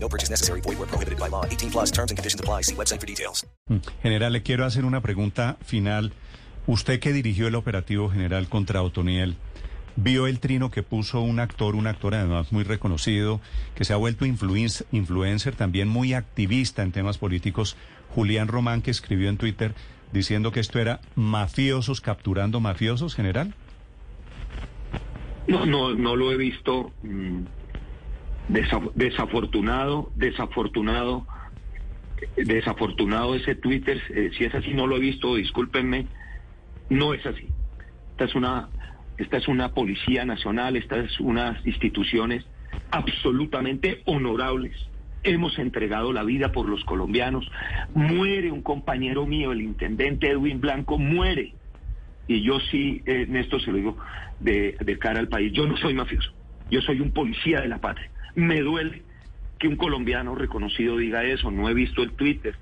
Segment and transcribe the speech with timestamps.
[0.00, 0.60] No purchase necessary.
[0.60, 1.44] Void where prohibited by law.
[1.44, 2.62] 18 plus terms and conditions apply.
[2.62, 3.46] See website for details.
[4.02, 6.12] General, le quiero hacer una pregunta final.
[6.66, 9.36] Usted que dirigió el operativo general contra Otoniel,
[9.96, 13.40] vio el trino que puso un actor, un actor además muy reconocido,
[13.74, 17.74] que se ha vuelto influencer, influencer también muy activista en temas políticos,
[18.14, 19.74] Julián Román, que escribió en Twitter
[20.12, 23.54] diciendo que esto era mafiosos capturando mafiosos, general.
[25.46, 26.92] No, no, no lo he visto.
[28.48, 31.26] Desa- desafortunado, desafortunado,
[32.36, 34.00] desafortunado ese Twitter.
[34.10, 35.34] eh, si es así, no lo he visto.
[35.36, 36.06] Discúlpenme.
[36.90, 37.48] No es así.
[38.12, 38.68] Esta es una,
[39.18, 40.76] esta es una policía nacional.
[40.76, 42.44] Estas es unas instituciones
[42.90, 44.74] absolutamente honorables.
[45.22, 47.50] Hemos entregado la vida por los colombianos.
[47.94, 51.54] Muere un compañero mío, el intendente Edwin Blanco, muere.
[52.26, 53.98] Y yo sí, eh, Néstor, se lo digo
[54.38, 56.30] de, de cara al país, yo no soy mafioso,
[56.70, 58.10] yo soy un policía de la patria.
[58.38, 59.02] Me duele
[59.58, 62.54] que un colombiano reconocido diga eso, no he visto el Twitter,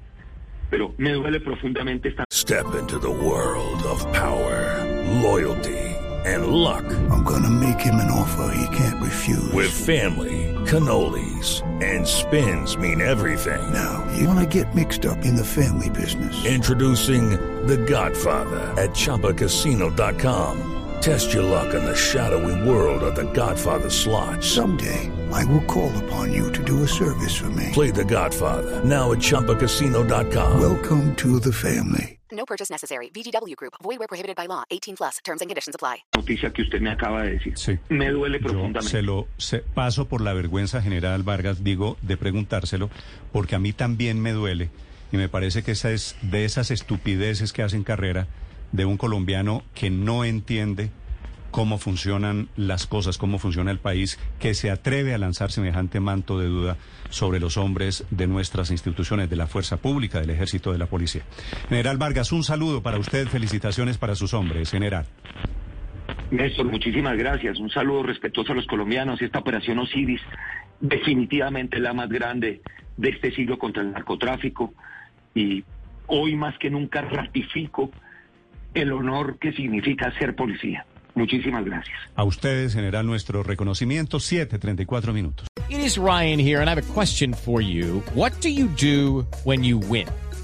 [0.71, 2.25] pero me duele profundamente esta...
[2.31, 4.83] Step into the world of power,
[5.23, 5.77] loyalty,
[6.25, 6.83] and luck.
[7.11, 9.53] I'm gonna make him an offer he can't refuse.
[9.53, 13.61] With family, cannolis, and spins mean everything.
[13.71, 16.47] now, you wanna get mixed up in the family business.
[16.47, 17.33] Introducing
[17.67, 20.77] The Godfather at ChumbaCasino.com.
[21.03, 24.43] Test your luck in the shadowy world of The Godfather slot.
[24.43, 27.71] Someday, I will call upon you to do a service for me.
[27.73, 30.61] Play The Godfather now at ChumbaCasino.com.
[30.61, 32.19] Welcome to the family.
[32.33, 33.11] No purchase necessary.
[33.11, 33.75] VGW Group.
[33.83, 34.65] Void where prohibited by law.
[34.71, 35.19] 18 plus.
[35.25, 36.03] Terms and conditions apply.
[36.17, 37.57] noticia que usted me acaba de decir.
[37.57, 37.79] Sí.
[37.89, 38.91] Me duele Yo profundamente.
[38.91, 42.91] se lo se- paso por la vergüenza general, Vargas, digo, de preguntárselo,
[43.33, 44.71] porque a mí también me duele
[45.13, 48.27] y me parece que esa es de esas estupideces que hacen carrera
[48.73, 50.91] de un colombiano que no entiende
[51.57, 56.39] cómo funcionan las cosas, cómo funciona el país, que se atreve a lanzar semejante manto
[56.39, 56.77] de duda
[57.09, 61.23] sobre los hombres de nuestras instituciones, de la fuerza pública, del ejército, de la policía.
[61.71, 65.07] General Vargas, un saludo para usted, felicitaciones para sus hombres, general.
[66.31, 67.59] Néstor, muchísimas gracias.
[67.59, 69.23] Un saludo respetuoso a los colombianos.
[69.23, 70.21] Esta operación Osiris
[70.83, 72.61] definitivamente la más grande
[72.99, 74.75] de este siglo contra el narcotráfico
[75.35, 75.65] y
[76.07, 77.91] hoy más que nunca ratifico
[78.75, 80.85] el honor que significa ser policía.
[81.17, 81.97] Muchísimas gracias.
[82.15, 85.49] A ustedes, general, nuestro reconocimiento, 7.34 minutos.
[85.69, 88.03] It is Ryan here, and I have a question for you.
[88.15, 90.07] What do you do when you win?